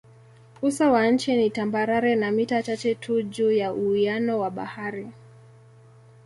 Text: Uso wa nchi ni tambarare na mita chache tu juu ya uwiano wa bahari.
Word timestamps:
Uso 0.61 0.91
wa 0.91 1.07
nchi 1.07 1.35
ni 1.37 1.49
tambarare 1.49 2.15
na 2.15 2.31
mita 2.31 2.63
chache 2.63 2.95
tu 2.95 3.21
juu 3.21 3.51
ya 3.51 3.73
uwiano 3.73 4.39
wa 4.39 4.49
bahari. 4.51 5.11